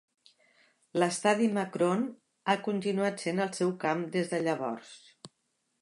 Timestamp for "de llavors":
4.35-4.97